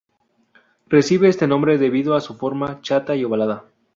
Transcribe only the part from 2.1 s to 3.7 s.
a su forma chata y ovalada.